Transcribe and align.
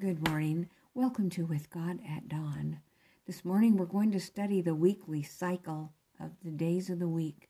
Good 0.00 0.28
morning. 0.28 0.68
Welcome 0.94 1.28
to 1.30 1.44
With 1.44 1.70
God 1.70 1.98
at 2.08 2.28
Dawn. 2.28 2.78
This 3.26 3.44
morning 3.44 3.76
we're 3.76 3.84
going 3.84 4.12
to 4.12 4.20
study 4.20 4.60
the 4.60 4.76
weekly 4.76 5.24
cycle 5.24 5.92
of 6.20 6.30
the 6.44 6.52
days 6.52 6.88
of 6.88 7.00
the 7.00 7.08
week. 7.08 7.48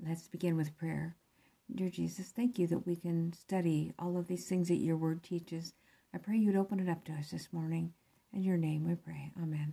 Let's 0.00 0.28
begin 0.28 0.56
with 0.56 0.78
prayer. 0.78 1.16
Dear 1.74 1.90
Jesus, 1.90 2.28
thank 2.28 2.60
you 2.60 2.68
that 2.68 2.86
we 2.86 2.94
can 2.94 3.32
study 3.32 3.92
all 3.98 4.16
of 4.16 4.28
these 4.28 4.44
things 4.44 4.68
that 4.68 4.76
your 4.76 4.96
word 4.96 5.24
teaches. 5.24 5.74
I 6.14 6.18
pray 6.18 6.36
you'd 6.36 6.54
open 6.54 6.78
it 6.78 6.88
up 6.88 7.04
to 7.06 7.12
us 7.14 7.32
this 7.32 7.48
morning. 7.50 7.92
In 8.32 8.44
your 8.44 8.56
name 8.56 8.86
we 8.86 8.94
pray. 8.94 9.32
Amen. 9.42 9.72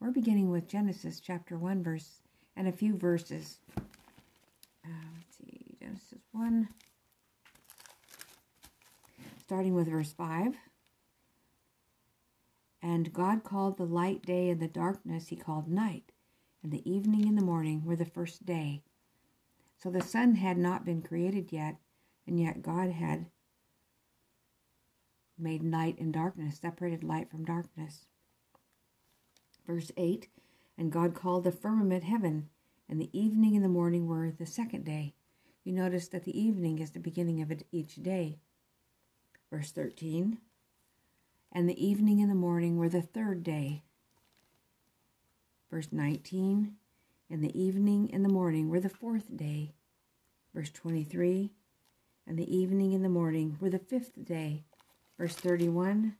We're 0.00 0.10
beginning 0.10 0.50
with 0.50 0.68
Genesis 0.68 1.18
chapter 1.18 1.56
1, 1.56 1.82
verse, 1.82 2.20
and 2.56 2.68
a 2.68 2.72
few 2.72 2.94
verses. 2.94 3.60
Uh, 4.84 5.08
let's 5.16 5.38
see, 5.38 5.78
Genesis 5.80 6.18
1, 6.32 6.68
starting 9.38 9.72
with 9.72 9.88
verse 9.88 10.12
5. 10.12 10.58
And 12.82 13.12
God 13.12 13.44
called 13.44 13.76
the 13.76 13.84
light 13.84 14.22
day, 14.22 14.48
and 14.48 14.60
the 14.60 14.68
darkness 14.68 15.28
he 15.28 15.36
called 15.36 15.68
night. 15.68 16.12
And 16.62 16.72
the 16.72 16.88
evening 16.90 17.26
and 17.28 17.36
the 17.36 17.44
morning 17.44 17.84
were 17.84 17.96
the 17.96 18.04
first 18.04 18.46
day. 18.46 18.82
So 19.76 19.90
the 19.90 20.02
sun 20.02 20.36
had 20.36 20.58
not 20.58 20.84
been 20.84 21.02
created 21.02 21.52
yet, 21.52 21.76
and 22.26 22.38
yet 22.38 22.62
God 22.62 22.90
had 22.90 23.26
made 25.38 25.62
night 25.62 25.98
and 25.98 26.12
darkness, 26.12 26.58
separated 26.58 27.02
light 27.02 27.30
from 27.30 27.44
darkness. 27.44 28.06
Verse 29.66 29.90
8 29.96 30.28
And 30.76 30.92
God 30.92 31.14
called 31.14 31.44
the 31.44 31.52
firmament 31.52 32.04
heaven, 32.04 32.50
and 32.88 33.00
the 33.00 33.10
evening 33.18 33.56
and 33.56 33.64
the 33.64 33.68
morning 33.68 34.06
were 34.06 34.30
the 34.30 34.46
second 34.46 34.84
day. 34.84 35.14
You 35.64 35.72
notice 35.72 36.08
that 36.08 36.24
the 36.24 36.38
evening 36.38 36.78
is 36.78 36.90
the 36.90 37.00
beginning 37.00 37.40
of 37.40 37.52
each 37.72 37.96
day. 37.96 38.38
Verse 39.50 39.72
13 39.72 40.38
and 41.52 41.68
the 41.68 41.84
evening 41.84 42.20
and 42.20 42.30
the 42.30 42.34
morning 42.34 42.76
were 42.76 42.88
the 42.88 43.02
third 43.02 43.42
day. 43.42 43.82
Verse 45.70 45.88
19, 45.92 46.74
and 47.30 47.44
the 47.44 47.60
evening 47.60 48.10
and 48.12 48.24
the 48.24 48.28
morning 48.28 48.68
were 48.68 48.80
the 48.80 48.88
fourth 48.88 49.36
day. 49.36 49.74
Verse 50.54 50.70
23, 50.70 51.52
and 52.26 52.38
the 52.38 52.56
evening 52.56 52.94
and 52.94 53.04
the 53.04 53.08
morning 53.08 53.56
were 53.60 53.70
the 53.70 53.78
fifth 53.78 54.24
day. 54.24 54.64
Verse 55.16 55.34
31, 55.34 56.16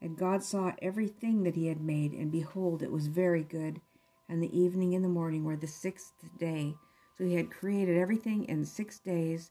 and 0.00 0.16
God 0.16 0.42
saw 0.42 0.72
everything 0.80 1.42
that 1.42 1.56
he 1.56 1.66
had 1.66 1.80
made, 1.80 2.12
and 2.12 2.32
behold, 2.32 2.82
it 2.82 2.90
was 2.90 3.06
very 3.06 3.42
good. 3.42 3.80
And 4.28 4.42
the 4.42 4.58
evening 4.58 4.94
and 4.94 5.04
the 5.04 5.08
morning 5.08 5.44
were 5.44 5.56
the 5.56 5.66
sixth 5.66 6.14
day. 6.38 6.76
So 7.18 7.24
he 7.24 7.34
had 7.34 7.50
created 7.50 7.98
everything 7.98 8.44
in 8.44 8.64
six 8.64 8.98
days, 8.98 9.50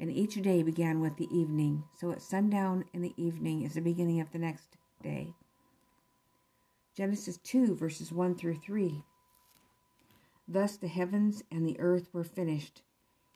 and 0.00 0.10
each 0.10 0.34
day 0.36 0.62
began 0.62 1.00
with 1.00 1.18
the 1.18 1.28
evening. 1.30 1.84
So 2.00 2.10
at 2.10 2.22
sundown 2.22 2.86
in 2.94 3.02
the 3.02 3.12
evening 3.18 3.62
is 3.62 3.74
the 3.74 3.82
beginning 3.82 4.18
of 4.18 4.32
the 4.32 4.38
next 4.38 4.78
day. 5.02 5.34
Genesis 6.96 7.36
2, 7.44 7.76
verses 7.76 8.10
1 8.10 8.34
through 8.34 8.56
3. 8.56 9.04
Thus 10.48 10.78
the 10.78 10.88
heavens 10.88 11.44
and 11.52 11.66
the 11.66 11.78
earth 11.78 12.08
were 12.14 12.24
finished, 12.24 12.82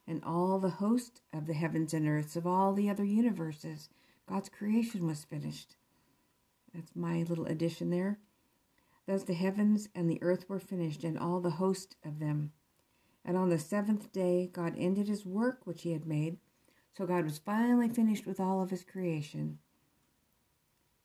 and 0.08 0.24
all 0.24 0.58
the 0.58 0.70
host 0.70 1.20
of 1.34 1.46
the 1.46 1.54
heavens 1.54 1.92
and 1.92 2.08
earths 2.08 2.34
of 2.34 2.46
all 2.46 2.72
the 2.72 2.88
other 2.88 3.04
universes. 3.04 3.90
God's 4.26 4.48
creation 4.48 5.06
was 5.06 5.22
finished. 5.22 5.76
That's 6.74 6.96
my 6.96 7.24
little 7.28 7.46
addition 7.46 7.90
there. 7.90 8.18
Thus 9.06 9.24
the 9.24 9.34
heavens 9.34 9.90
and 9.94 10.08
the 10.08 10.22
earth 10.22 10.48
were 10.48 10.58
finished, 10.58 11.04
and 11.04 11.18
all 11.18 11.40
the 11.40 11.50
host 11.50 11.94
of 12.04 12.20
them. 12.20 12.52
And 13.22 13.36
on 13.36 13.50
the 13.50 13.58
seventh 13.58 14.12
day 14.12 14.48
God 14.50 14.74
ended 14.78 15.08
his 15.08 15.26
work 15.26 15.60
which 15.64 15.82
he 15.82 15.92
had 15.92 16.06
made, 16.06 16.38
so 16.96 17.06
God 17.06 17.24
was 17.24 17.38
finally 17.38 17.88
finished 17.88 18.26
with 18.26 18.38
all 18.38 18.62
of 18.62 18.70
his 18.70 18.84
creation. 18.84 19.58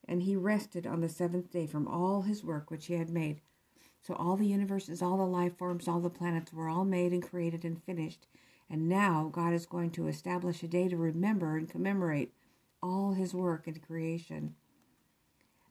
And 0.07 0.23
he 0.23 0.35
rested 0.35 0.85
on 0.85 1.01
the 1.01 1.09
seventh 1.09 1.51
day 1.51 1.67
from 1.67 1.87
all 1.87 2.21
his 2.21 2.43
work 2.43 2.69
which 2.69 2.87
he 2.87 2.93
had 2.93 3.09
made. 3.09 3.41
So 4.01 4.13
all 4.13 4.37
the 4.37 4.47
universes, 4.47 5.01
all 5.01 5.17
the 5.17 5.25
life 5.25 5.57
forms, 5.57 5.87
all 5.87 5.99
the 5.99 6.09
planets 6.09 6.53
were 6.53 6.69
all 6.69 6.85
made 6.85 7.11
and 7.11 7.23
created 7.23 7.65
and 7.65 7.83
finished. 7.83 8.27
And 8.69 8.87
now 8.87 9.29
God 9.31 9.53
is 9.53 9.65
going 9.65 9.91
to 9.91 10.07
establish 10.07 10.63
a 10.63 10.67
day 10.67 10.87
to 10.87 10.97
remember 10.97 11.57
and 11.57 11.69
commemorate 11.69 12.33
all 12.81 13.13
his 13.13 13.33
work 13.33 13.67
and 13.67 13.81
creation. 13.81 14.55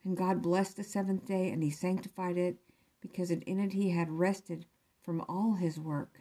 And 0.05 0.17
God 0.17 0.43
blessed 0.43 0.77
the 0.77 0.85
seventh 0.85 1.27
day 1.27 1.51
and 1.51 1.63
he 1.63 1.71
sanctified 1.71 2.37
it 2.37 2.59
because 3.01 3.31
in 3.31 3.61
it 3.61 3.73
he 3.73 3.91
had 3.91 4.11
rested 4.11 4.67
from 5.03 5.25
all 5.29 5.55
his 5.55 5.79
work 5.79 6.21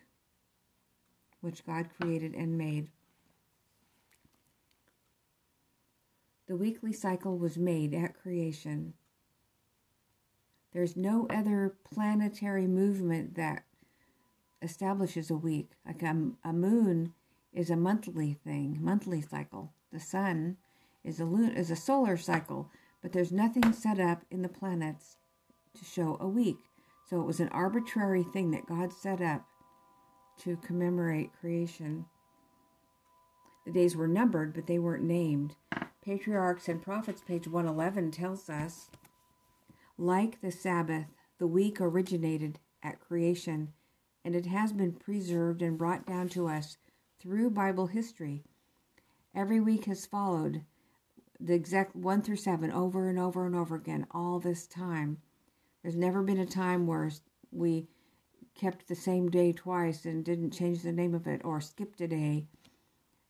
which 1.42 1.66
God 1.66 1.90
created 2.00 2.34
and 2.34 2.58
made. 2.58 2.90
The 6.48 6.56
weekly 6.56 6.94
cycle 6.94 7.38
was 7.38 7.58
made 7.58 7.94
at 7.94 8.18
creation. 8.18 8.94
There's 10.74 10.96
no 10.96 11.28
other 11.30 11.76
planetary 11.94 12.68
movement 12.68 13.36
that 13.36 13.64
establishes 14.62 15.30
a 15.30 15.36
week. 15.36 15.72
Like 15.86 16.02
a, 16.04 16.32
a 16.44 16.54
moon 16.54 17.14
is 17.54 17.70
a 17.70 17.76
monthly 17.76 18.34
thing, 18.34 18.78
monthly 18.82 19.22
cycle. 19.22 19.74
The 19.92 20.00
sun 20.00 20.58
is 21.04 21.20
a 21.20 21.26
lun- 21.26 21.52
is 21.52 21.72
a 21.72 21.76
solar 21.76 22.18
cycle, 22.18 22.70
but 23.02 23.12
there's 23.12 23.32
nothing 23.32 23.74
set 23.74 24.00
up 24.00 24.24
in 24.32 24.42
the 24.42 24.50
planets 24.50 25.18
to 25.78 25.86
show 25.86 26.18
a 26.20 26.28
week. 26.28 26.58
So 27.10 27.20
it 27.22 27.26
was 27.26 27.40
an 27.40 27.50
arbitrary 27.50 28.24
thing 28.24 28.52
that 28.52 28.68
God 28.68 28.92
set 28.94 29.22
up 29.22 29.46
to 30.44 30.58
commemorate 30.58 31.32
creation. 31.40 32.06
The 33.66 33.72
days 33.72 33.96
were 33.96 34.08
numbered, 34.08 34.54
but 34.54 34.68
they 34.68 34.80
weren't 34.80 35.04
named. 35.04 35.56
Patriarchs 36.08 36.70
and 36.70 36.82
Prophets, 36.82 37.22
page 37.22 37.50
111, 37.50 38.12
tells 38.12 38.50
us 38.50 38.90
like 39.98 40.40
the 40.40 40.54
Sabbath, 40.54 41.08
the 41.38 41.48
week 41.48 41.82
originated 41.82 42.60
at 42.82 43.02
creation, 43.02 43.74
and 44.24 44.34
it 44.34 44.46
has 44.46 44.72
been 44.72 44.94
preserved 44.94 45.62
and 45.62 45.78
brought 45.78 46.06
down 46.06 46.30
to 46.30 46.48
us 46.48 46.78
through 47.20 47.50
Bible 47.50 47.88
history. 47.88 48.46
Every 49.36 49.60
week 49.60 49.84
has 49.84 50.06
followed 50.06 50.64
the 51.42 51.54
exact 51.56 51.94
1 51.94 52.22
through 52.22 52.38
7 52.38 52.72
over 52.72 53.10
and 53.10 53.20
over 53.20 53.46
and 53.46 53.54
over 53.54 53.76
again 53.76 54.08
all 54.12 54.40
this 54.40 54.66
time. 54.66 55.18
There's 55.84 55.98
never 55.98 56.24
been 56.24 56.40
a 56.40 56.46
time 56.46 56.88
where 56.88 57.12
we 57.52 57.90
kept 58.56 58.88
the 58.88 58.96
same 58.96 59.30
day 59.30 59.52
twice 59.52 60.06
and 60.06 60.24
didn't 60.24 60.52
change 60.52 60.84
the 60.84 60.94
name 60.94 61.14
of 61.14 61.28
it 61.28 61.42
or 61.44 61.60
skipped 61.60 62.00
a 62.00 62.08
day. 62.08 62.48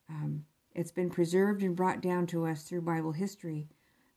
Um, 0.08 0.46
it's 0.78 0.92
been 0.92 1.10
preserved 1.10 1.64
and 1.64 1.76
brought 1.76 2.02
down 2.02 2.28
to 2.28 2.46
us 2.46 2.62
through 2.62 2.82
Bible 2.82 3.14
history. 3.14 3.68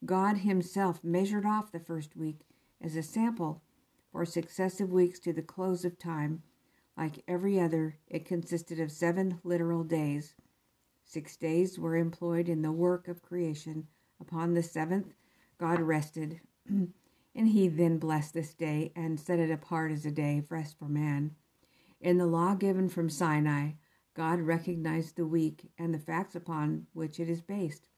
God 0.04 0.36
Himself 0.36 1.02
measured 1.02 1.46
off 1.46 1.72
the 1.72 1.80
first 1.80 2.14
week 2.14 2.46
as 2.82 2.96
a 2.96 3.02
sample 3.02 3.62
for 4.12 4.26
successive 4.26 4.92
weeks 4.92 5.18
to 5.20 5.32
the 5.32 5.40
close 5.40 5.86
of 5.86 5.98
time. 5.98 6.42
Like 6.98 7.24
every 7.26 7.58
other, 7.58 7.96
it 8.06 8.26
consisted 8.26 8.78
of 8.78 8.92
seven 8.92 9.40
literal 9.42 9.84
days. 9.84 10.34
Six 11.02 11.34
days 11.38 11.78
were 11.78 11.96
employed 11.96 12.46
in 12.46 12.60
the 12.60 12.70
work 12.70 13.08
of 13.08 13.22
creation. 13.22 13.86
Upon 14.20 14.52
the 14.52 14.62
seventh, 14.62 15.14
God 15.56 15.80
rested, 15.80 16.40
and 16.68 16.92
He 17.34 17.68
then 17.68 17.98
blessed 17.98 18.34
this 18.34 18.52
day 18.52 18.92
and 18.94 19.18
set 19.18 19.38
it 19.38 19.50
apart 19.50 19.92
as 19.92 20.04
a 20.04 20.10
day 20.10 20.36
of 20.36 20.52
rest 20.52 20.78
for 20.78 20.88
man. 20.88 21.36
In 22.02 22.18
the 22.18 22.26
law 22.26 22.54
given 22.54 22.90
from 22.90 23.08
Sinai, 23.08 23.70
God 24.20 24.42
recognized 24.42 25.16
the 25.16 25.24
week 25.24 25.70
and 25.78 25.94
the 25.94 25.98
facts 25.98 26.34
upon 26.34 26.86
which 26.92 27.18
it 27.18 27.30
is 27.30 27.40
based. 27.40 27.88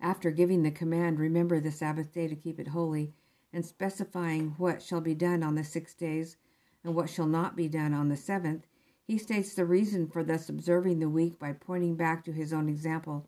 After 0.00 0.30
giving 0.30 0.62
the 0.62 0.70
command, 0.70 1.18
remember 1.18 1.58
the 1.58 1.72
Sabbath 1.72 2.12
day 2.12 2.28
to 2.28 2.36
keep 2.36 2.60
it 2.60 2.68
holy, 2.68 3.12
and 3.52 3.66
specifying 3.66 4.54
what 4.56 4.80
shall 4.80 5.00
be 5.00 5.16
done 5.16 5.42
on 5.42 5.56
the 5.56 5.64
six 5.64 5.94
days 5.94 6.36
and 6.84 6.94
what 6.94 7.10
shall 7.10 7.26
not 7.26 7.56
be 7.56 7.66
done 7.66 7.92
on 7.92 8.08
the 8.08 8.16
seventh, 8.16 8.68
he 9.02 9.18
states 9.18 9.52
the 9.52 9.64
reason 9.64 10.06
for 10.06 10.22
thus 10.22 10.48
observing 10.48 11.00
the 11.00 11.10
week 11.10 11.40
by 11.40 11.52
pointing 11.52 11.96
back 11.96 12.24
to 12.24 12.32
his 12.32 12.52
own 12.52 12.68
example. 12.68 13.26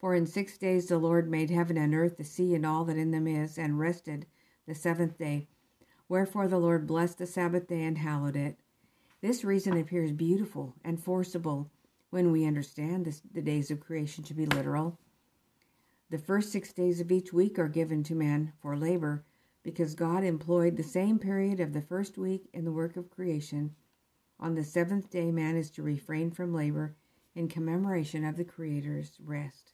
For 0.00 0.14
in 0.14 0.24
six 0.24 0.56
days 0.56 0.86
the 0.86 0.96
Lord 0.96 1.30
made 1.30 1.50
heaven 1.50 1.76
and 1.76 1.94
earth, 1.94 2.16
the 2.16 2.24
sea, 2.24 2.54
and 2.54 2.64
all 2.64 2.86
that 2.86 2.96
in 2.96 3.10
them 3.10 3.26
is, 3.26 3.58
and 3.58 3.78
rested 3.78 4.24
the 4.66 4.74
seventh 4.74 5.18
day. 5.18 5.46
Wherefore 6.08 6.48
the 6.48 6.56
Lord 6.56 6.86
blessed 6.86 7.18
the 7.18 7.26
Sabbath 7.26 7.66
day 7.66 7.84
and 7.84 7.98
hallowed 7.98 8.34
it. 8.34 8.56
This 9.20 9.42
reason 9.42 9.76
appears 9.76 10.12
beautiful 10.12 10.76
and 10.84 11.02
forcible 11.02 11.72
when 12.10 12.30
we 12.30 12.46
understand 12.46 13.04
this, 13.04 13.20
the 13.32 13.42
days 13.42 13.68
of 13.70 13.80
creation 13.80 14.22
to 14.24 14.34
be 14.34 14.46
literal. 14.46 14.96
The 16.10 16.18
first 16.18 16.52
six 16.52 16.72
days 16.72 17.00
of 17.00 17.10
each 17.10 17.32
week 17.32 17.58
are 17.58 17.68
given 17.68 18.04
to 18.04 18.14
man 18.14 18.52
for 18.62 18.76
labor 18.76 19.24
because 19.64 19.96
God 19.96 20.22
employed 20.22 20.76
the 20.76 20.84
same 20.84 21.18
period 21.18 21.58
of 21.58 21.72
the 21.72 21.82
first 21.82 22.16
week 22.16 22.48
in 22.52 22.64
the 22.64 22.72
work 22.72 22.96
of 22.96 23.10
creation. 23.10 23.74
On 24.38 24.54
the 24.54 24.62
seventh 24.62 25.10
day, 25.10 25.32
man 25.32 25.56
is 25.56 25.68
to 25.70 25.82
refrain 25.82 26.30
from 26.30 26.54
labor 26.54 26.94
in 27.34 27.48
commemoration 27.48 28.24
of 28.24 28.36
the 28.36 28.44
Creator's 28.44 29.18
rest. 29.22 29.72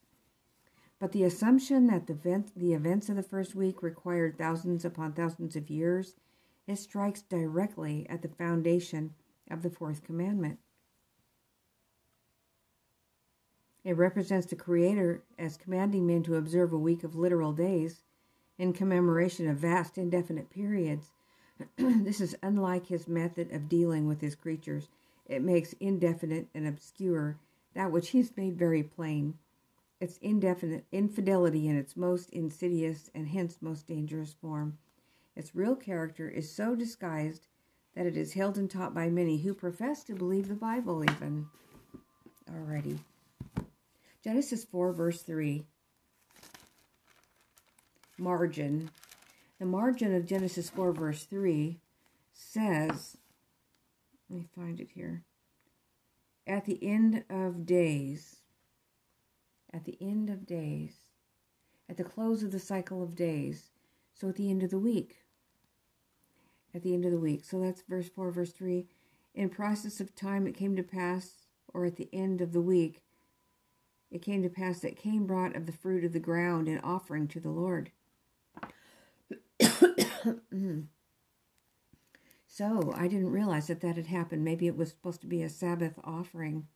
But 0.99 1.13
the 1.13 1.25
assumption 1.25 1.87
that 1.89 2.07
the, 2.07 2.15
event, 2.15 2.53
the 2.57 2.73
events 2.73 3.11
of 3.11 3.17
the 3.17 3.23
first 3.23 3.55
week 3.55 3.83
required 3.83 4.39
thousands 4.39 4.87
upon 4.87 5.13
thousands 5.13 5.55
of 5.55 5.69
years, 5.69 6.15
it 6.67 6.77
strikes 6.77 7.21
directly 7.21 8.09
at 8.09 8.23
the 8.23 8.29
foundation 8.29 9.13
of 9.51 9.63
the 9.63 9.71
fourth 9.71 10.03
commandment. 10.05 10.59
It 13.85 13.97
represents 13.97 14.47
the 14.47 14.57
Creator 14.57 15.23
as 15.39 15.59
commanding 15.59 16.07
men 16.07 16.23
to 16.23 16.37
observe 16.37 16.73
a 16.73 16.79
week 16.79 17.05
of 17.05 17.15
literal 17.15 17.53
days 17.53 18.03
in 18.57 18.73
commemoration 18.73 19.47
of 19.47 19.59
vast 19.59 19.99
indefinite 19.99 20.49
periods. 20.49 21.13
this 21.77 22.21
is 22.21 22.35
unlike 22.43 22.87
his 22.87 23.07
method 23.07 23.53
of 23.53 23.69
dealing 23.69 24.07
with 24.07 24.23
his 24.23 24.35
creatures. 24.35 24.89
It 25.27 25.43
makes 25.43 25.75
indefinite 25.75 26.49
and 26.55 26.67
obscure 26.67 27.39
that 27.75 27.93
which 27.93 28.11
he's 28.11 28.37
made 28.37 28.57
very 28.59 28.83
plain. 28.83 29.39
It's 30.01 30.19
indefinite 30.19 30.87
infidelity 30.91 31.69
in 31.69 31.77
its 31.77 31.97
most 31.97 32.31
insidious 32.31 33.11
and 33.15 33.29
hence 33.29 33.59
most 33.61 33.87
dangerous 33.87 34.33
form. 34.33 34.79
Its 35.37 35.55
real 35.55 35.77
character 35.77 36.29
is 36.29 36.51
so 36.51 36.75
disguised 36.75 37.49
that 37.95 38.07
it 38.07 38.17
is 38.17 38.33
held 38.33 38.59
and 38.59 38.71
taught 38.71 38.95
by 38.95 39.09
many 39.09 39.39
who 39.39 39.55
profess 39.55 40.03
to 40.05 40.15
believe 40.15 40.49
the 40.49 40.55
Bible, 40.55 41.05
even. 41.05 41.47
Alrighty. 42.51 42.99
Genesis 44.23 44.65
4, 44.65 44.93
verse 44.93 45.23
3. 45.23 45.65
Margin. 48.19 48.91
The 49.59 49.67
margin 49.67 50.15
of 50.15 50.27
Genesis 50.27 50.71
4, 50.71 50.93
verse 50.93 51.25
3 51.25 51.79
says, 52.33 53.17
let 54.29 54.39
me 54.39 54.47
find 54.55 54.81
it 54.81 54.91
here. 54.95 55.23
At 56.47 56.65
the 56.65 56.79
end 56.83 57.25
of 57.31 57.65
days, 57.65 58.37
at 59.73 59.85
the 59.85 59.97
end 60.01 60.31
of 60.31 60.47
days, 60.47 60.95
at 61.89 61.97
the 61.97 62.05
close 62.05 62.43
of 62.43 62.51
the 62.51 62.59
cycle 62.59 63.03
of 63.03 63.15
days, 63.15 63.71
so 64.15 64.29
at 64.29 64.37
the 64.37 64.51
end 64.51 64.63
of 64.63 64.71
the 64.71 64.79
week 64.79 65.24
at 66.75 66.83
the 66.83 66.93
end 66.93 67.05
of 67.05 67.13
the 67.13 67.19
week. 67.19 67.45
So 67.45 67.61
that's 67.61 67.83
verse 67.89 68.09
4, 68.09 68.31
verse 68.31 68.53
3. 68.53 68.87
In 69.35 69.49
process 69.49 70.01
of 70.01 70.15
time 70.15 70.47
it 70.47 70.57
came 70.57 70.77
to 70.77 70.83
pass, 70.83 71.47
or 71.73 71.85
at 71.85 71.97
the 71.97 72.09
end 72.13 72.41
of 72.41 72.53
the 72.53 72.61
week, 72.61 73.03
it 74.11 74.23
came 74.23 74.43
to 74.43 74.49
pass 74.49 74.81
that 74.81 74.97
Cain 74.97 75.27
brought 75.27 75.57
of 75.57 75.67
the 75.67 75.73
fruit 75.73 76.05
of 76.05 76.13
the 76.13 76.21
ground 76.21 76.69
an 76.69 76.79
offering 76.85 77.27
to 77.29 77.41
the 77.41 77.51
Lord. 77.51 77.91
so 82.47 82.93
I 82.97 83.09
didn't 83.09 83.33
realize 83.33 83.67
that 83.67 83.81
that 83.81 83.97
had 83.97 84.07
happened. 84.07 84.45
Maybe 84.45 84.67
it 84.67 84.77
was 84.77 84.91
supposed 84.91 85.21
to 85.23 85.27
be 85.27 85.43
a 85.43 85.49
Sabbath 85.49 85.99
offering 86.05 86.69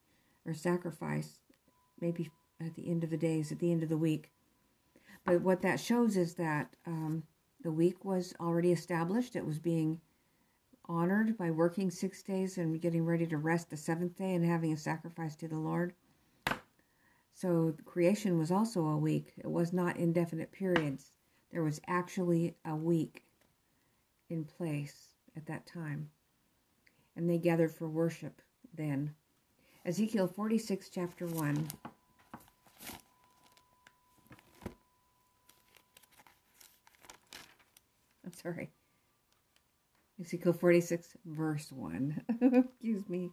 or 0.44 0.54
sacrifice, 0.54 1.38
maybe 2.00 2.30
at 2.60 2.74
the 2.74 2.90
end 2.90 3.04
of 3.04 3.10
the 3.10 3.16
days, 3.16 3.52
at 3.52 3.60
the 3.60 3.70
end 3.70 3.84
of 3.84 3.88
the 3.88 3.96
week. 3.96 4.32
But 5.24 5.42
what 5.42 5.62
that 5.62 5.78
shows 5.78 6.16
is 6.16 6.34
that 6.34 6.74
um, 6.86 7.22
the 7.62 7.72
week 7.72 8.04
was 8.04 8.34
already 8.40 8.72
established. 8.72 9.36
It 9.36 9.46
was 9.46 9.58
being 9.58 10.00
honored 10.88 11.36
by 11.36 11.50
working 11.50 11.90
six 11.90 12.22
days 12.22 12.56
and 12.56 12.80
getting 12.80 13.04
ready 13.04 13.26
to 13.26 13.36
rest 13.36 13.70
the 13.70 13.76
seventh 13.76 14.16
day 14.16 14.34
and 14.34 14.44
having 14.44 14.72
a 14.72 14.76
sacrifice 14.76 15.36
to 15.36 15.48
the 15.48 15.58
Lord. 15.58 15.94
So 17.34 17.74
creation 17.84 18.38
was 18.38 18.50
also 18.50 18.86
a 18.86 18.96
week. 18.96 19.32
It 19.36 19.50
was 19.50 19.72
not 19.72 19.96
indefinite 19.96 20.50
periods. 20.50 21.12
There 21.52 21.62
was 21.62 21.80
actually 21.86 22.56
a 22.64 22.74
week 22.74 23.22
in 24.28 24.44
place 24.44 25.14
at 25.36 25.46
that 25.46 25.66
time. 25.66 26.10
And 27.16 27.28
they 27.28 27.38
gathered 27.38 27.72
for 27.72 27.88
worship 27.88 28.40
then. 28.74 29.14
Ezekiel 29.84 30.26
46, 30.26 30.90
chapter 30.90 31.26
1. 31.26 31.68
I'm 38.28 38.34
sorry. 38.34 38.68
Ezekiel 40.20 40.52
46, 40.52 41.16
verse 41.24 41.72
1. 41.72 42.22
Excuse 42.52 43.08
me. 43.08 43.30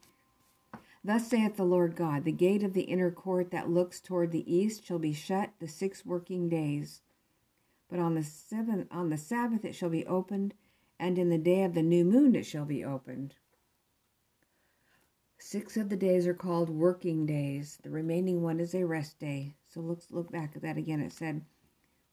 Thus 1.04 1.28
saith 1.28 1.58
the 1.58 1.66
Lord 1.66 1.98
God 1.98 2.24
The 2.24 2.32
gate 2.32 2.64
of 2.64 2.72
the 2.72 2.84
inner 2.84 3.12
court 3.12 3.52
that 3.52 3.70
looks 3.70 4.00
toward 4.00 4.32
the 4.32 4.50
east 4.50 4.86
shall 4.86 4.98
be 4.98 5.12
shut 5.12 5.50
the 5.60 5.68
six 5.68 6.06
working 6.06 6.48
days. 6.48 7.02
But 7.90 8.00
on 8.00 8.16
the 8.16 8.24
seventh 8.24 8.88
on 8.90 9.10
the 9.10 9.18
Sabbath 9.18 9.66
it 9.66 9.76
shall 9.76 9.90
be 9.90 10.06
opened, 10.06 10.54
and 10.98 11.20
in 11.20 11.28
the 11.28 11.38
day 11.38 11.64
of 11.64 11.74
the 11.74 11.84
new 11.84 12.06
moon 12.06 12.34
it 12.34 12.46
shall 12.46 12.66
be 12.66 12.86
opened. 12.86 13.36
Six 15.38 15.76
of 15.76 15.90
the 15.90 15.98
days 15.98 16.26
are 16.26 16.34
called 16.34 16.70
working 16.70 17.26
days. 17.26 17.80
The 17.84 17.90
remaining 17.90 18.42
one 18.42 18.62
is 18.62 18.74
a 18.74 18.86
rest 18.86 19.20
day. 19.20 19.56
So 19.68 19.82
look 19.82 20.04
look 20.10 20.32
back 20.32 20.54
at 20.56 20.62
that 20.62 20.78
again. 20.78 21.02
It 21.02 21.12
said 21.12 21.42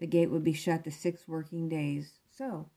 the 0.00 0.08
gate 0.08 0.32
would 0.32 0.42
be 0.42 0.52
shut 0.52 0.82
the 0.82 0.90
six 0.90 1.28
working 1.28 1.68
days. 1.68 2.18
So, 2.36 2.70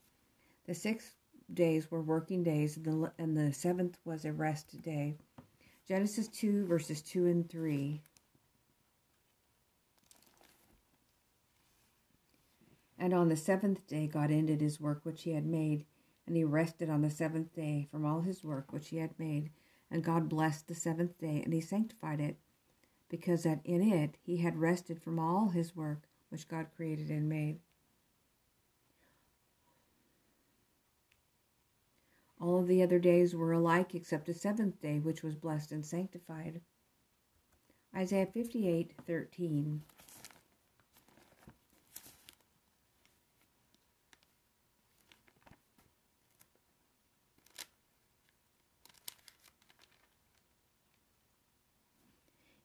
the 0.66 0.75
six 0.75 1.16
days 1.54 1.90
were 1.90 2.02
working 2.02 2.44
days, 2.44 2.75
and 2.75 2.86
the, 2.86 3.12
and 3.18 3.38
the 3.38 3.54
seventh 3.54 3.98
was 4.04 4.25
a 4.25 4.34
rest 4.34 4.81
day. 4.81 5.16
Genesis 5.88 6.28
2, 6.28 6.66
verses 6.66 7.02
2 7.02 7.28
and 7.28 7.50
3. 7.50 8.02
And 12.98 13.13
on 13.13 13.30
the 13.30 13.38
seventh 13.38 13.86
day, 13.88 14.07
God 14.07 14.31
ended 14.31 14.60
his 14.60 14.81
work 14.81 15.02
which 15.04 15.24
he 15.24 15.31
had 15.31 15.46
made, 15.46 15.86
and 16.28 16.36
he 16.36 16.44
rested 16.44 16.90
on 16.90 17.02
the 17.02 17.10
seventh 17.10 17.54
day 17.54 17.88
from 17.90 18.06
all 18.06 18.22
his 18.22 18.44
work 18.44 18.74
which 18.74 18.90
he 18.90 18.98
had 18.98 19.18
made. 19.18 19.52
And 19.90 20.04
God 20.04 20.28
blessed 20.28 20.68
the 20.68 20.75
seventh 20.75 21.18
day, 21.19 21.42
and 21.44 21.54
he 21.54 21.62
sanctified 21.62 22.19
it, 22.19 22.38
because 23.07 23.44
that 23.44 23.62
in 23.63 23.81
it 23.81 24.18
he 24.22 24.38
had 24.38 24.57
rested 24.57 25.02
from 25.02 25.19
all 25.19 25.50
his 25.50 25.75
work 25.75 26.10
which 26.30 26.48
God 26.48 26.68
created 26.75 27.10
and 27.10 27.30
made. 27.30 27.60
All 32.45 32.59
of 32.59 32.68
the 32.68 32.83
other 32.83 33.00
days 33.00 33.36
were 33.36 33.53
alike 33.53 33.95
except 33.95 34.27
the 34.27 34.33
seventh 34.36 34.80
day, 34.80 35.00
which 35.00 35.24
was 35.24 35.33
blessed 35.33 35.71
and 35.71 35.83
sanctified. 35.83 36.62
Isaiah 37.95 38.27
58 38.27 38.94
13. 39.07 39.81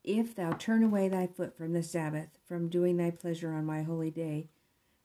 If 0.05 0.35
thou 0.35 0.53
turn 0.53 0.83
away 0.83 1.09
thy 1.09 1.27
foot 1.27 1.57
from 1.57 1.73
the 1.73 1.83
Sabbath, 1.83 2.29
from 2.47 2.69
doing 2.69 2.99
thy 2.99 3.13
pleasure 3.13 3.55
on 3.55 3.65
my 3.65 3.81
holy 3.81 4.11
day, 4.11 4.51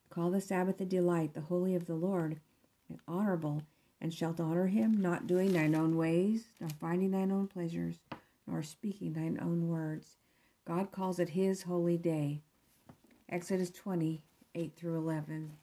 call 0.09 0.31
the 0.31 0.41
Sabbath 0.41 0.81
a 0.81 0.85
delight, 0.85 1.33
the 1.33 1.41
holy 1.41 1.75
of 1.75 1.85
the 1.85 1.95
Lord, 1.95 2.41
and 2.89 2.99
honorable, 3.07 3.61
and 4.01 4.13
shalt 4.13 4.39
honor 4.39 4.67
him, 4.67 5.01
not 5.01 5.27
doing 5.27 5.53
thine 5.53 5.75
own 5.75 5.95
ways, 5.97 6.49
nor 6.59 6.69
finding 6.69 7.11
thine 7.11 7.31
own 7.31 7.47
pleasures, 7.47 7.95
nor 8.47 8.61
speaking 8.61 9.13
thine 9.13 9.39
own 9.41 9.67
words. 9.67 10.17
God 10.65 10.91
calls 10.91 11.19
it 11.19 11.29
his 11.29 11.63
holy 11.63 11.97
day. 11.97 12.41
Exodus 13.29 13.69
20, 13.69 14.21
8 14.53 14.73
through 14.75 14.97
11. 14.97 15.53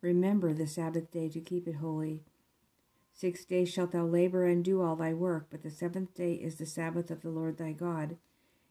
Remember 0.00 0.54
the 0.54 0.66
Sabbath 0.66 1.10
day 1.10 1.28
to 1.28 1.40
keep 1.40 1.66
it 1.66 1.76
holy. 1.76 2.22
Six 3.12 3.44
days 3.44 3.68
shalt 3.68 3.90
thou 3.90 4.04
labor 4.04 4.46
and 4.46 4.64
do 4.64 4.80
all 4.80 4.94
thy 4.94 5.12
work, 5.12 5.48
but 5.50 5.62
the 5.64 5.70
seventh 5.70 6.14
day 6.14 6.34
is 6.34 6.54
the 6.54 6.66
Sabbath 6.66 7.10
of 7.10 7.22
the 7.22 7.30
Lord 7.30 7.58
thy 7.58 7.72
God. 7.72 8.16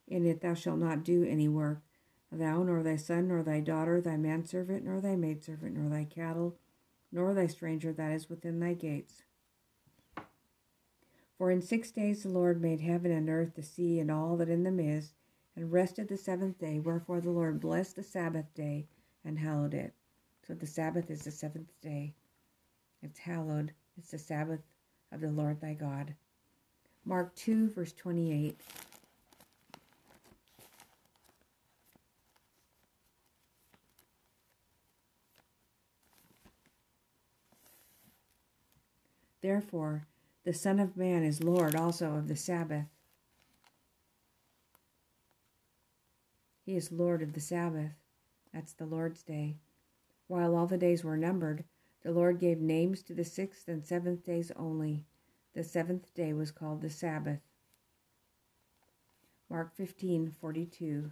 In 0.08 0.26
it 0.26 0.42
thou 0.42 0.54
shalt 0.54 0.80
not 0.80 1.04
do 1.04 1.24
any 1.24 1.48
work, 1.48 1.82
thou, 2.32 2.64
nor 2.64 2.82
thy 2.82 2.96
son, 2.96 3.28
nor 3.28 3.44
thy 3.44 3.60
daughter, 3.60 4.00
thy 4.00 4.16
manservant, 4.16 4.86
nor 4.86 5.02
thy 5.02 5.16
maidservant, 5.16 5.76
nor 5.76 5.90
thy 5.90 6.06
cattle, 6.06 6.58
nor 7.12 7.34
thy 7.34 7.48
stranger 7.48 7.92
that 7.94 8.12
is 8.12 8.30
within 8.30 8.60
thy 8.60 8.74
gates. 8.74 9.24
For 11.38 11.52
in 11.52 11.62
six 11.62 11.92
days 11.92 12.24
the 12.24 12.30
Lord 12.30 12.62
made 12.62 12.82
heaven 12.82 13.12
and 13.12 13.30
earth, 13.30 13.56
the 13.56 13.64
sea, 13.64 14.00
and 14.00 14.10
all 14.10 14.38
that 14.38 14.50
in 14.50 14.64
them 14.64 14.80
is, 14.80 15.12
and 15.56 15.72
rested 15.72 16.08
the 16.08 16.18
seventh 16.18 16.58
day. 16.58 16.80
Wherefore 16.80 17.22
the 17.22 17.30
Lord 17.30 17.60
blessed 17.60 17.96
the 17.96 18.04
Sabbath 18.04 18.54
day 18.54 18.88
and 19.24 19.38
hallowed 19.38 19.74
it. 19.74 19.94
So 20.48 20.54
the 20.54 20.66
Sabbath 20.68 21.12
is 21.12 21.24
the 21.24 21.32
seventh 21.32 21.72
day. 21.82 22.14
It's 23.04 23.20
hallowed. 23.20 23.74
It's 23.98 24.12
the 24.12 24.18
Sabbath 24.18 24.62
of 25.12 25.22
the 25.22 25.32
Lord 25.32 25.60
thy 25.62 25.74
God. 25.74 26.16
Mark 27.06 27.36
2, 27.36 27.70
verse 27.70 27.94
28. 27.94 28.60
Therefore, 39.48 40.06
the 40.44 40.52
Son 40.52 40.78
of 40.78 40.98
Man 40.98 41.24
is 41.24 41.42
Lord 41.42 41.74
also 41.74 42.16
of 42.16 42.28
the 42.28 42.36
Sabbath. 42.36 42.88
He 46.66 46.76
is 46.76 46.92
Lord 46.92 47.22
of 47.22 47.32
the 47.32 47.40
Sabbath. 47.40 47.94
That's 48.54 48.74
the 48.74 48.86
Lord's 48.86 49.24
day. 49.24 49.56
While 50.28 50.54
all 50.54 50.68
the 50.68 50.78
days 50.78 51.06
were 51.06 51.16
numbered, 51.16 51.64
the 52.04 52.12
Lord 52.12 52.42
gave 52.42 52.60
names 52.60 53.02
to 53.04 53.14
the 53.14 53.24
sixth 53.24 53.70
and 53.70 53.86
seventh 53.86 54.26
days 54.26 54.52
only. 54.58 55.06
The 55.56 55.64
seventh 55.64 56.14
day 56.14 56.34
was 56.34 56.52
called 56.52 56.82
the 56.82 56.90
Sabbath. 56.90 57.40
Mark 59.50 59.74
15 59.78 60.30
42. 60.42 61.10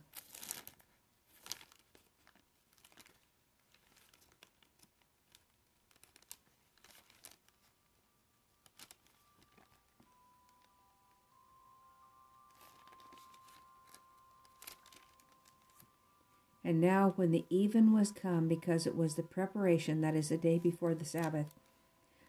And 16.65 16.81
now, 16.81 17.13
when 17.15 17.29
the 17.29 17.45
even 17.51 17.93
was 17.93 18.11
come, 18.11 18.47
because 18.47 18.87
it 18.87 18.97
was 18.97 19.13
the 19.13 19.21
preparation, 19.21 20.01
that 20.01 20.15
is 20.15 20.29
the 20.29 20.37
day 20.37 20.57
before 20.57 20.95
the 20.95 21.05
Sabbath. 21.05 21.59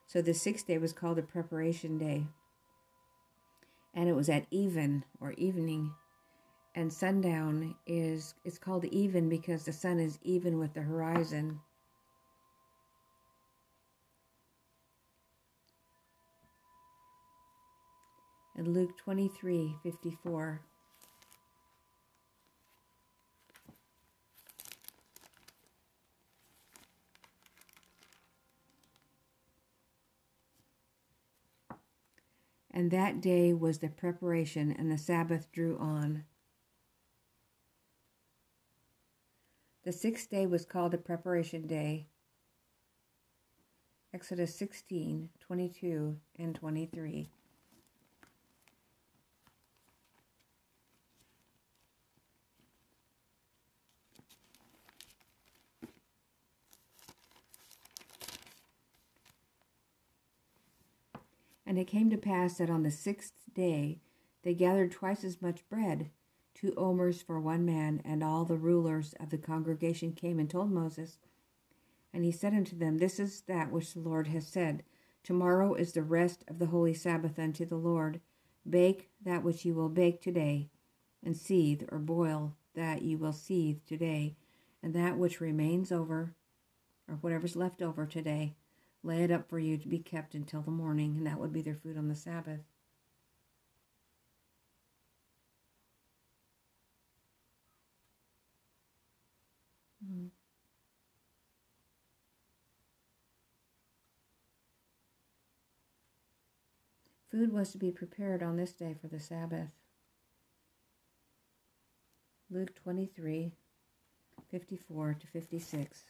So 0.06 0.20
the 0.20 0.34
sixth 0.34 0.66
day 0.66 0.76
was 0.76 0.92
called 0.92 1.16
the 1.16 1.22
preparation 1.22 1.96
day. 1.96 2.26
And 3.94 4.10
it 4.10 4.12
was 4.12 4.28
at 4.28 4.44
even 4.50 5.04
or 5.22 5.32
evening. 5.32 5.92
And 6.74 6.92
sundown 6.92 7.76
is 7.86 8.34
it's 8.44 8.58
called 8.58 8.84
even 8.84 9.30
because 9.30 9.64
the 9.64 9.72
sun 9.72 9.98
is 9.98 10.18
even 10.22 10.58
with 10.58 10.74
the 10.74 10.82
horizon. 10.82 11.60
And 18.54 18.68
Luke 18.68 18.98
23 18.98 19.76
54. 19.82 20.60
And 32.76 32.90
that 32.90 33.22
day 33.22 33.54
was 33.54 33.78
the 33.78 33.88
preparation, 33.88 34.70
and 34.70 34.92
the 34.92 34.98
Sabbath 34.98 35.50
drew 35.50 35.78
on. 35.78 36.24
The 39.84 39.92
sixth 39.92 40.28
day 40.28 40.46
was 40.46 40.66
called 40.66 40.92
the 40.92 40.98
preparation 40.98 41.66
day. 41.66 42.08
Exodus 44.12 44.54
16, 44.56 45.30
22, 45.40 46.18
and 46.38 46.54
23. 46.54 47.30
And 61.66 61.78
it 61.78 61.88
came 61.88 62.08
to 62.10 62.16
pass 62.16 62.58
that 62.58 62.70
on 62.70 62.84
the 62.84 62.90
sixth 62.90 63.32
day 63.52 63.98
they 64.42 64.54
gathered 64.54 64.92
twice 64.92 65.24
as 65.24 65.42
much 65.42 65.68
bread, 65.68 66.10
two 66.54 66.72
omers 66.76 67.20
for 67.20 67.40
one 67.40 67.66
man, 67.66 68.00
and 68.04 68.22
all 68.22 68.44
the 68.44 68.56
rulers 68.56 69.14
of 69.18 69.30
the 69.30 69.38
congregation 69.38 70.12
came 70.12 70.38
and 70.38 70.48
told 70.48 70.70
Moses. 70.70 71.18
And 72.14 72.24
he 72.24 72.30
said 72.30 72.54
unto 72.54 72.78
them, 72.78 72.98
This 72.98 73.18
is 73.18 73.42
that 73.42 73.72
which 73.72 73.92
the 73.92 74.00
Lord 74.00 74.28
has 74.28 74.46
said. 74.46 74.84
Tomorrow 75.24 75.74
is 75.74 75.92
the 75.92 76.04
rest 76.04 76.44
of 76.46 76.60
the 76.60 76.66
holy 76.66 76.94
Sabbath 76.94 77.38
unto 77.38 77.66
the 77.66 77.76
Lord. 77.76 78.20
Bake 78.68 79.10
that 79.24 79.42
which 79.42 79.64
ye 79.64 79.72
will 79.72 79.88
bake 79.88 80.22
today, 80.22 80.70
and 81.24 81.36
seethe 81.36 81.82
or 81.90 81.98
boil 81.98 82.54
that 82.74 83.02
ye 83.02 83.16
will 83.16 83.32
seethe 83.32 83.84
today, 83.84 84.36
and 84.82 84.94
that 84.94 85.18
which 85.18 85.40
remains 85.40 85.90
over, 85.90 86.36
or 87.08 87.16
whatever's 87.16 87.56
left 87.56 87.82
over 87.82 88.06
today, 88.06 88.54
lay 89.06 89.22
it 89.22 89.30
up 89.30 89.48
for 89.48 89.58
you 89.58 89.78
to 89.78 89.88
be 89.88 90.00
kept 90.00 90.34
until 90.34 90.62
the 90.62 90.70
morning, 90.70 91.14
and 91.16 91.26
that 91.26 91.38
would 91.38 91.52
be 91.52 91.62
their 91.62 91.76
food 91.76 91.96
on 91.96 92.08
the 92.08 92.14
Sabbath. 92.14 92.60
Mm. 100.04 100.30
Food 107.30 107.52
was 107.52 107.70
to 107.72 107.78
be 107.78 107.92
prepared 107.92 108.42
on 108.42 108.56
this 108.56 108.72
day 108.72 108.96
for 109.00 109.06
the 109.06 109.20
Sabbath. 109.20 109.70
Luke 112.50 112.74
23 112.82 113.52
54 114.50 115.14
to 115.14 115.26
56. 115.26 116.04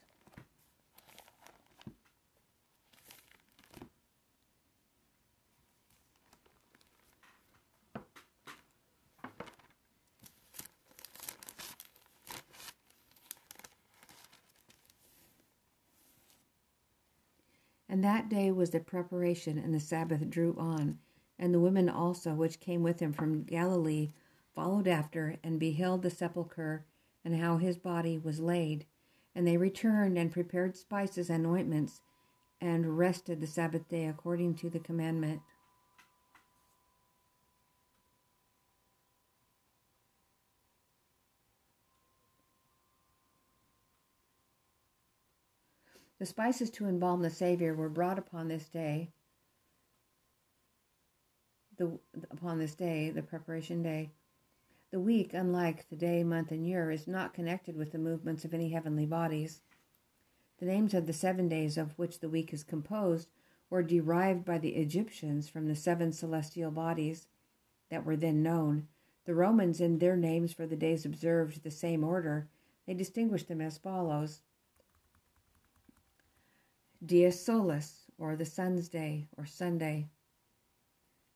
And 17.97 18.05
that 18.05 18.29
day 18.29 18.51
was 18.51 18.73
the 18.73 18.81
preparation, 18.81 19.57
and 19.57 19.73
the 19.73 19.81
Sabbath 19.81 20.29
drew 20.29 20.55
on. 20.59 20.99
And 21.39 21.55
the 21.55 21.59
women 21.59 21.89
also, 21.89 22.35
which 22.35 22.61
came 22.61 22.83
with 22.83 23.01
him 23.01 23.15
from 23.15 23.45
Galilee, 23.45 24.11
followed 24.55 24.87
after, 24.87 25.37
and 25.43 25.59
beheld 25.59 26.03
the 26.03 26.11
sepulchre, 26.11 26.85
and 27.25 27.37
how 27.37 27.57
his 27.57 27.79
body 27.79 28.19
was 28.19 28.39
laid. 28.39 28.85
And 29.35 29.47
they 29.47 29.57
returned 29.57 30.19
and 30.19 30.31
prepared 30.31 30.77
spices 30.77 31.31
and 31.31 31.47
ointments, 31.47 32.03
and 32.61 32.99
rested 32.99 33.41
the 33.41 33.47
Sabbath 33.47 33.89
day 33.89 34.05
according 34.05 34.57
to 34.57 34.69
the 34.69 34.79
commandment. 34.79 35.41
The 46.19 46.27
spices 46.27 46.71
to 46.71 46.87
embalm 46.87 47.21
the 47.21 47.31
Savior 47.31 47.75
were 47.75 47.91
brought 47.91 48.19
upon 48.19 48.49
this 48.49 48.69
day. 48.69 49.11
The, 51.77 51.99
upon 52.31 52.59
this 52.59 52.75
day, 52.75 53.11
the 53.11 53.23
preparation 53.23 53.83
day. 53.83 54.13
The 54.91 55.01
week, 55.01 55.35
unlike 55.35 55.89
the 55.91 55.97
day, 55.97 56.25
month, 56.25 56.53
and 56.53 56.67
year, 56.67 56.91
is 56.91 57.07
not 57.07 57.35
connected 57.35 57.77
with 57.77 57.93
the 57.93 57.99
movements 57.99 58.47
of 58.47 58.55
any 58.55 58.71
heavenly 58.71 59.05
bodies. 59.05 59.61
The 60.59 60.65
names 60.65 60.95
of 60.95 61.07
the 61.07 61.13
seven 61.13 61.49
days 61.49 61.77
of 61.77 61.99
which 61.99 62.21
the 62.21 62.31
week 62.31 62.55
is 62.55 62.65
composed 62.65 63.29
were 63.69 63.83
derived 63.83 64.45
by 64.45 64.57
the 64.57 64.77
Egyptians 64.77 65.51
from 65.51 65.69
the 65.69 65.77
seven 65.77 66.13
celestial 66.13 66.71
bodies 66.71 67.27
that 67.91 68.07
were 68.07 68.17
then 68.17 68.43
known. 68.43 68.89
The 69.27 69.35
Romans, 69.35 69.83
in 69.83 69.99
their 69.99 70.17
names 70.17 70.55
for 70.55 70.67
the 70.67 70.77
days 70.77 71.05
observed 71.05 71.63
the 71.63 71.71
same 71.71 72.03
order, 72.03 72.49
they 72.87 72.95
distinguished 72.95 73.49
them 73.49 73.61
as 73.61 73.77
follows 73.77 74.41
Dies 77.05 77.45
Solis, 77.45 78.05
or 78.19 78.37
the 78.37 78.47
sun's 78.47 78.89
day, 78.89 79.29
or 79.37 79.45
Sunday. 79.45 80.09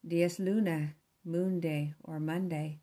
Dies 0.06 0.38
Luna, 0.38 0.94
moon 1.24 1.60
day, 1.60 1.94
or 2.02 2.18
Monday. 2.18 2.80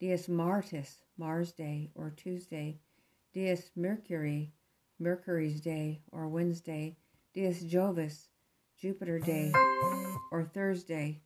Dies 0.00 0.28
Martis, 0.28 1.02
Mars 1.16 1.52
day, 1.52 1.90
or 1.94 2.10
Tuesday. 2.10 2.78
Dies 3.34 3.70
Mercury, 3.74 4.52
Mercury's 4.98 5.60
day, 5.60 6.02
or 6.12 6.28
Wednesday. 6.28 6.96
Dies 7.34 7.64
Jovis, 7.64 8.28
Jupiter 8.78 9.18
day, 9.18 9.52
or 10.30 10.44
Thursday. 10.44 11.22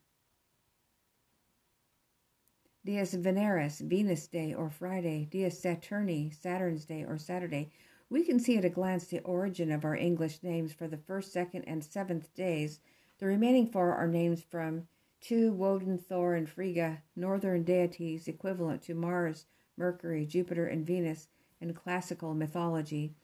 Dies 2.85 3.15
Veneris, 3.15 3.81
Venus 3.81 4.29
day, 4.29 4.55
or 4.55 4.71
Friday. 4.71 5.27
Dies 5.31 5.61
Saturni, 5.61 6.33
Saturn's 6.35 6.85
day, 6.85 7.03
or 7.03 7.19
Saturday. 7.19 7.73
We 8.11 8.25
can 8.25 8.39
see 8.39 8.57
at 8.57 8.65
a 8.65 8.71
glance 8.71 9.07
the 9.07 9.21
origin 9.21 9.73
of 9.73 9.85
our 9.85 9.97
English 9.97 10.43
names 10.43 10.73
for 10.73 10.87
the 10.87 10.99
first, 10.99 11.33
second, 11.33 11.65
and 11.65 11.83
seventh 11.83 12.35
days. 12.35 12.81
The 13.19 13.27
remaining 13.27 13.67
four 13.67 13.95
are 13.95 14.07
names 14.07 14.43
from 14.43 14.89
Tiw 15.23 15.53
Woden, 15.53 15.99
Thor, 15.99 16.35
and 16.35 16.49
Frigga, 16.49 17.03
northern 17.17 17.63
deities 17.63 18.29
equivalent 18.29 18.83
to 18.83 18.95
Mars, 18.95 19.47
Mercury, 19.77 20.27
Jupiter, 20.27 20.67
and 20.67 20.87
Venus 20.87 21.29
in 21.61 21.73
classical 21.73 22.35
mythology. 22.35 23.15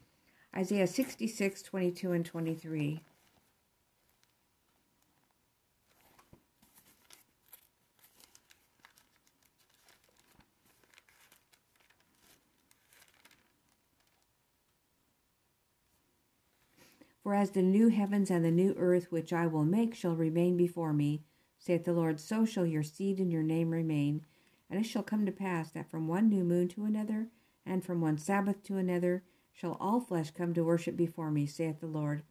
Isaiah 0.56 0.86
66, 0.86 1.62
22, 1.62 2.12
and 2.12 2.24
23. 2.24 3.00
For 17.30 17.36
as 17.36 17.52
the 17.52 17.62
new 17.62 17.90
heavens 17.90 18.28
and 18.28 18.44
the 18.44 18.50
new 18.50 18.74
earth 18.76 19.12
which 19.12 19.32
I 19.32 19.46
will 19.46 19.64
make 19.64 19.94
shall 19.94 20.16
remain 20.16 20.56
before 20.56 20.92
me, 20.92 21.22
saith 21.60 21.84
the 21.84 21.92
Lord, 21.92 22.18
so 22.18 22.44
shall 22.44 22.66
your 22.66 22.82
seed 22.82 23.20
and 23.20 23.30
your 23.30 23.44
name 23.44 23.70
remain. 23.70 24.26
And 24.68 24.80
it 24.80 24.82
shall 24.82 25.04
come 25.04 25.24
to 25.26 25.30
pass 25.30 25.70
that 25.70 25.88
from 25.88 26.08
one 26.08 26.28
new 26.28 26.42
moon 26.42 26.66
to 26.70 26.84
another, 26.84 27.28
and 27.64 27.84
from 27.84 28.00
one 28.00 28.18
Sabbath 28.18 28.64
to 28.64 28.78
another, 28.78 29.22
shall 29.52 29.76
all 29.78 30.00
flesh 30.00 30.32
come 30.32 30.52
to 30.54 30.64
worship 30.64 30.96
before 30.96 31.30
me, 31.30 31.46
saith 31.46 31.78
the 31.78 31.86
Lord. 31.86 32.24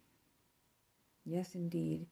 Yes, 1.23 1.55
indeed. 1.55 2.07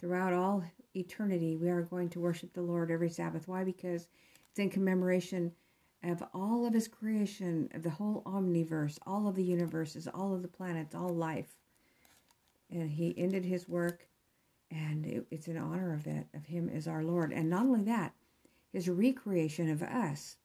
Throughout 0.00 0.32
all 0.32 0.64
eternity, 0.96 1.54
we 1.54 1.68
are 1.68 1.82
going 1.82 2.08
to 2.08 2.18
worship 2.18 2.54
the 2.54 2.62
Lord 2.62 2.90
every 2.90 3.10
Sabbath. 3.10 3.46
Why? 3.46 3.62
Because 3.62 4.08
it's 4.50 4.58
in 4.58 4.68
commemoration 4.68 5.52
of 6.02 6.24
all 6.34 6.66
of 6.66 6.74
His 6.74 6.88
creation, 6.88 7.68
of 7.72 7.84
the 7.84 7.90
whole 7.90 8.20
omniverse, 8.26 8.98
all 9.06 9.28
of 9.28 9.36
the 9.36 9.44
universes, 9.44 10.08
all 10.08 10.34
of 10.34 10.42
the 10.42 10.48
planets, 10.48 10.92
all 10.92 11.14
life 11.14 11.54
and 12.72 12.90
he 12.90 13.14
ended 13.18 13.44
his 13.44 13.68
work 13.68 14.08
and 14.70 15.06
it, 15.06 15.26
it's 15.30 15.48
in 15.48 15.58
honor 15.58 15.94
of 15.94 16.06
it 16.08 16.26
of 16.34 16.46
him 16.46 16.68
as 16.70 16.88
our 16.88 17.04
lord 17.04 17.32
and 17.32 17.50
not 17.50 17.64
only 17.66 17.82
that 17.82 18.14
his 18.72 18.88
recreation 18.88 19.70
of 19.70 19.82
us 19.82 20.36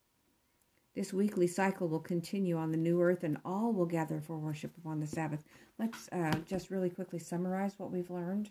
This 0.95 1.13
weekly 1.13 1.47
cycle 1.47 1.87
will 1.87 2.01
continue 2.01 2.57
on 2.57 2.71
the 2.71 2.77
new 2.77 3.01
earth, 3.01 3.23
and 3.23 3.37
all 3.45 3.71
will 3.71 3.85
gather 3.85 4.19
for 4.19 4.37
worship 4.37 4.77
upon 4.77 4.99
the 4.99 5.07
Sabbath. 5.07 5.43
Let's 5.79 6.09
uh, 6.11 6.33
just 6.45 6.69
really 6.71 6.89
quickly 6.89 7.19
summarize 7.19 7.79
what 7.79 7.91
we've 7.91 8.09
learned. 8.09 8.49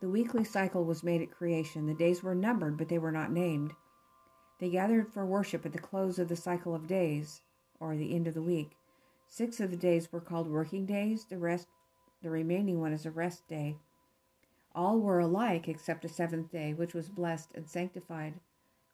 The 0.00 0.08
weekly 0.10 0.44
cycle 0.44 0.84
was 0.84 1.02
made 1.04 1.22
at 1.22 1.30
creation. 1.32 1.86
The 1.86 1.94
days 1.94 2.22
were 2.22 2.34
numbered, 2.34 2.76
but 2.78 2.88
they 2.88 2.98
were 2.98 3.12
not 3.12 3.32
named. 3.32 3.72
They 4.60 4.70
gathered 4.70 5.08
for 5.12 5.26
worship 5.26 5.66
at 5.66 5.72
the 5.72 5.78
close 5.80 6.18
of 6.18 6.28
the 6.28 6.36
cycle 6.36 6.74
of 6.74 6.86
days, 6.88 7.42
or 7.80 7.96
the 7.96 8.14
end 8.14 8.28
of 8.28 8.34
the 8.34 8.42
week. 8.42 8.72
Six 9.34 9.60
of 9.60 9.70
the 9.70 9.78
days 9.78 10.12
were 10.12 10.20
called 10.20 10.46
working 10.46 10.84
days, 10.84 11.24
the 11.24 11.38
rest 11.38 11.66
the 12.20 12.28
remaining 12.28 12.82
one 12.82 12.92
is 12.92 13.06
a 13.06 13.10
rest 13.10 13.48
day. 13.48 13.78
All 14.74 15.00
were 15.00 15.20
alike 15.20 15.68
except 15.68 16.02
the 16.02 16.08
seventh 16.10 16.50
day, 16.50 16.74
which 16.74 16.92
was 16.92 17.08
blessed 17.08 17.48
and 17.54 17.66
sanctified. 17.66 18.34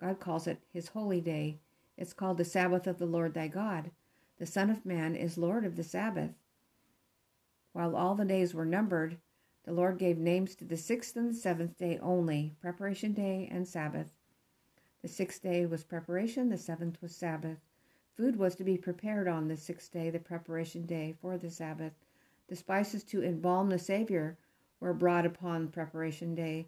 God 0.01 0.21
calls 0.21 0.47
it 0.47 0.61
his 0.73 0.91
holy 0.91 1.21
day. 1.21 1.59
It's 1.97 2.13
called 2.13 2.39
the 2.39 2.45
Sabbath 2.45 2.87
of 2.87 2.99
the 2.99 3.05
Lord 3.05 3.35
thy 3.35 3.49
God. 3.49 3.91
The 4.39 4.47
Son 4.47 4.71
of 4.71 4.87
Man 4.87 5.17
is 5.17 5.39
Lord 5.39 5.65
of 5.65 5.75
the 5.75 5.83
Sabbath. 5.83 6.31
While 7.73 7.97
all 7.97 8.15
the 8.15 8.25
days 8.25 8.55
were 8.55 8.65
numbered, 8.65 9.19
the 9.65 9.73
Lord 9.73 9.99
gave 9.99 10.19
names 10.19 10.55
to 10.55 10.65
the 10.65 10.77
sixth 10.77 11.17
and 11.17 11.31
the 11.31 11.35
seventh 11.35 11.77
day 11.77 11.99
only 12.01 12.55
preparation 12.61 13.13
day 13.13 13.49
and 13.51 13.67
Sabbath. 13.67 14.13
The 15.03 15.09
sixth 15.09 15.43
day 15.43 15.67
was 15.67 15.83
preparation, 15.83 16.49
the 16.49 16.59
seventh 16.59 17.03
was 17.03 17.17
Sabbath. 17.17 17.59
Food 18.19 18.35
was 18.35 18.57
to 18.57 18.65
be 18.65 18.77
prepared 18.77 19.29
on 19.29 19.47
the 19.47 19.57
sixth 19.57 19.93
day, 19.93 20.11
the 20.11 20.19
preparation 20.19 20.85
day, 20.85 21.15
for 21.23 21.39
the 21.39 21.53
Sabbath. 21.53 21.93
The 22.49 22.57
spices 22.57 23.05
to 23.05 23.23
embalm 23.23 23.71
the 23.71 23.79
Savior 23.79 24.37
were 24.81 24.93
brought 24.93 25.25
upon 25.25 25.69
preparation 25.69 26.35
day. 26.35 26.67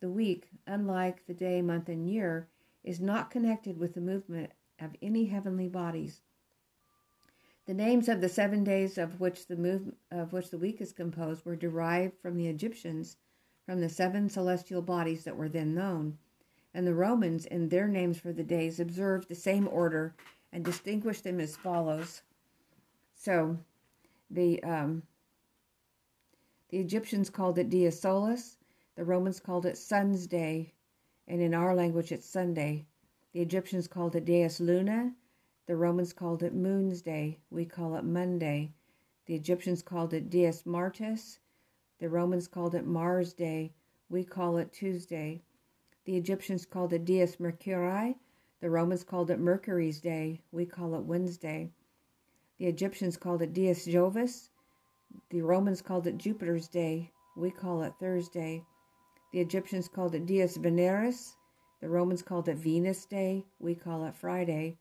The 0.00 0.08
week, 0.08 0.48
unlike 0.66 1.26
the 1.26 1.34
day, 1.34 1.60
month, 1.60 1.90
and 1.90 2.08
year, 2.08 2.48
is 2.82 3.00
not 3.00 3.30
connected 3.30 3.76
with 3.76 3.92
the 3.92 4.00
movement 4.00 4.52
of 4.80 4.96
any 5.02 5.26
heavenly 5.26 5.68
bodies. 5.68 6.22
The 7.66 7.74
names 7.74 8.08
of 8.08 8.22
the 8.22 8.30
seven 8.30 8.64
days 8.64 8.96
of 8.96 9.20
which 9.20 9.46
the 9.46 9.56
move, 9.56 9.92
of 10.10 10.32
which 10.32 10.48
the 10.48 10.56
week 10.56 10.80
is 10.80 10.92
composed 10.92 11.44
were 11.44 11.54
derived 11.54 12.16
from 12.22 12.34
the 12.34 12.48
Egyptians, 12.48 13.18
from 13.66 13.82
the 13.82 13.90
seven 13.90 14.30
celestial 14.30 14.80
bodies 14.80 15.24
that 15.24 15.36
were 15.36 15.50
then 15.50 15.74
known, 15.74 16.16
and 16.72 16.86
the 16.86 16.94
Romans, 16.94 17.44
in 17.44 17.68
their 17.68 17.88
names 17.88 18.18
for 18.18 18.32
the 18.32 18.42
days, 18.42 18.80
observed 18.80 19.28
the 19.28 19.34
same 19.34 19.68
order 19.68 20.14
and 20.52 20.64
distinguish 20.64 21.20
them 21.20 21.40
as 21.40 21.56
follows. 21.56 22.22
So, 23.14 23.58
the 24.30 24.62
um, 24.62 25.02
the 26.70 26.78
Egyptians 26.78 27.30
called 27.30 27.58
it 27.58 27.70
Dies 27.70 28.00
Solis, 28.00 28.58
the 28.94 29.04
Romans 29.04 29.40
called 29.40 29.64
it 29.64 29.78
Sun's 29.78 30.26
Day, 30.26 30.74
and 31.26 31.40
in 31.40 31.54
our 31.54 31.74
language 31.74 32.12
it's 32.12 32.28
Sunday. 32.28 32.86
The 33.32 33.40
Egyptians 33.40 33.88
called 33.88 34.16
it 34.16 34.24
Dies 34.24 34.60
Luna. 34.60 35.14
The 35.66 35.76
Romans 35.76 36.12
called 36.12 36.42
it 36.42 36.54
Moon's 36.54 37.02
Day. 37.02 37.38
We 37.50 37.64
call 37.64 37.94
it 37.96 38.04
Monday. 38.04 38.72
The 39.26 39.34
Egyptians 39.34 39.82
called 39.82 40.14
it 40.14 40.30
Dies 40.30 40.64
Martis. 40.64 41.38
The 41.98 42.08
Romans 42.08 42.48
called 42.48 42.74
it 42.74 42.86
Mars 42.86 43.34
Day. 43.34 43.74
We 44.08 44.24
call 44.24 44.56
it 44.56 44.72
Tuesday. 44.72 45.42
The 46.04 46.16
Egyptians 46.16 46.64
called 46.64 46.92
it 46.94 47.04
Dies 47.04 47.36
Mercurii. 47.36 48.16
The 48.60 48.70
Romans 48.70 49.04
called 49.04 49.30
it 49.30 49.38
Mercury's 49.38 50.00
Day. 50.00 50.42
We 50.50 50.66
call 50.66 50.96
it 50.96 51.04
Wednesday. 51.04 51.70
The 52.58 52.66
Egyptians 52.66 53.16
called 53.16 53.40
it 53.40 53.52
Dies 53.52 53.86
Jovis. 53.86 54.50
The 55.30 55.42
Romans 55.42 55.80
called 55.80 56.08
it 56.08 56.18
Jupiter's 56.18 56.66
Day. 56.66 57.12
We 57.36 57.50
call 57.50 57.84
it 57.84 57.94
Thursday. 58.00 58.64
The 59.32 59.40
Egyptians 59.40 59.88
called 59.88 60.14
it 60.16 60.26
Dies 60.26 60.58
Veneris. 60.58 61.36
The 61.80 61.88
Romans 61.88 62.22
called 62.22 62.48
it 62.48 62.56
Venus 62.56 63.04
Day. 63.04 63.46
We 63.60 63.76
call 63.76 64.04
it 64.06 64.16
Friday. 64.16 64.76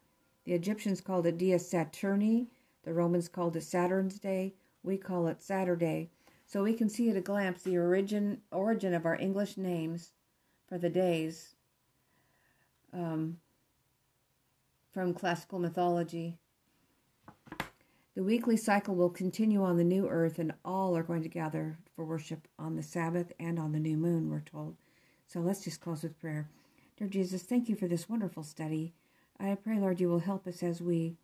The 0.45 0.53
Egyptians 0.53 0.99
called 0.99 1.27
it 1.27 1.37
Dies 1.37 1.69
Saturni. 1.69 2.47
The 2.83 2.93
Romans 2.93 3.27
called 3.27 3.55
it 3.57 3.63
Saturn's 3.63 4.17
Day. 4.17 4.55
We 4.81 4.97
call 4.97 5.27
it 5.27 5.43
Saturday. 5.43 6.09
So 6.47 6.63
we 6.63 6.73
can 6.73 6.89
see 6.89 7.09
at 7.11 7.17
a 7.17 7.21
glance 7.21 7.61
the 7.61 7.77
origin 7.77 8.41
origin 8.51 8.93
of 8.95 9.05
our 9.05 9.15
English 9.15 9.57
names 9.57 10.13
for 10.67 10.77
the 10.77 10.89
days 10.89 11.55
um, 12.93 13.37
from 14.97 15.13
classical 15.13 15.59
mythology. 15.59 16.33
The 18.15 18.23
weekly 18.23 18.57
cycle 18.57 18.95
will 18.95 19.11
continue 19.11 19.63
on 19.63 19.77
the 19.77 19.83
new 19.83 20.07
earth, 20.07 20.39
and 20.39 20.55
all 20.65 20.97
are 20.97 21.03
going 21.03 21.21
to 21.21 21.29
gather 21.29 21.77
for 21.95 22.03
worship 22.03 22.47
on 22.57 22.75
the 22.75 22.81
Sabbath 22.81 23.31
and 23.39 23.59
on 23.59 23.73
the 23.73 23.79
new 23.79 23.95
moon, 23.95 24.27
we're 24.27 24.39
told. 24.39 24.75
So 25.27 25.39
let's 25.39 25.63
just 25.63 25.81
close 25.81 26.01
with 26.01 26.19
prayer. 26.19 26.49
Dear 26.97 27.09
Jesus, 27.09 27.43
thank 27.43 27.69
you 27.69 27.75
for 27.75 27.87
this 27.87 28.09
wonderful 28.09 28.41
study. 28.41 28.95
I 29.39 29.53
pray, 29.53 29.77
Lord, 29.77 30.01
you 30.01 30.09
will 30.09 30.17
help 30.17 30.47
us 30.47 30.63
as 30.63 30.81
we 30.81 31.15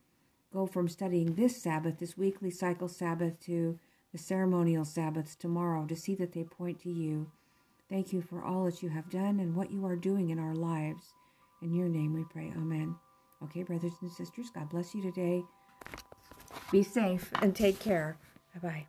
go 0.54 0.68
from 0.68 0.88
studying 0.88 1.34
this 1.34 1.60
Sabbath, 1.60 1.98
this 1.98 2.16
weekly 2.16 2.52
cycle 2.52 2.88
Sabbath, 2.88 3.40
to 3.48 3.80
the 4.12 4.20
ceremonial 4.20 4.86
Sabbaths 4.86 5.36
tomorrow 5.36 5.88
to 5.88 5.96
see 5.96 6.14
that 6.14 6.34
they 6.34 6.44
point 6.44 6.80
to 6.82 6.92
you. 6.92 7.32
Thank 7.90 8.14
you 8.14 8.22
for 8.22 8.44
all 8.44 8.66
that 8.66 8.84
you 8.84 8.90
have 8.90 9.10
done 9.10 9.40
and 9.40 9.56
what 9.56 9.72
you 9.72 9.84
are 9.88 9.96
doing 9.96 10.30
in 10.30 10.38
our 10.38 10.54
lives. 10.54 11.16
In 11.64 11.74
your 11.74 11.90
name 11.90 12.14
we 12.14 12.24
pray. 12.26 12.54
Amen. 12.56 12.98
Okay, 13.44 13.64
brothers 13.64 13.94
and 14.02 14.12
sisters, 14.12 14.50
God 14.50 14.70
bless 14.70 14.96
you 14.96 15.02
today. 15.02 15.44
Be 16.72 16.84
safe 16.84 17.32
and 17.42 17.56
take 17.56 17.80
care. 17.80 18.18
Bye 18.54 18.68
bye. 18.68 18.86